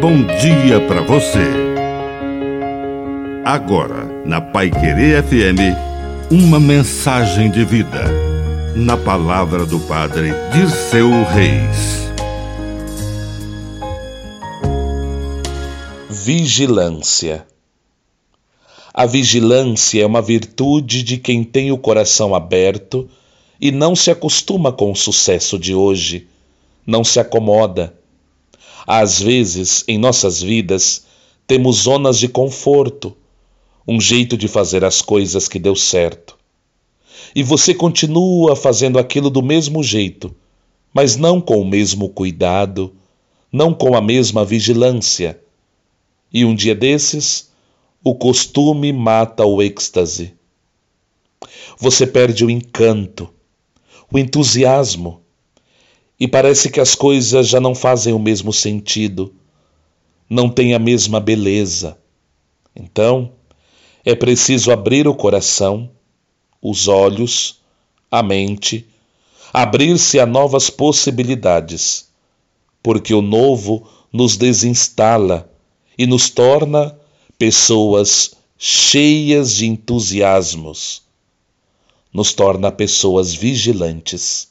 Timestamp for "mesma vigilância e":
44.00-46.44